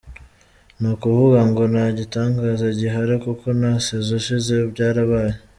[0.79, 5.33] Ni ukuvuga ngo nta gitangaza gihara kuko na saison ishize byarabaye.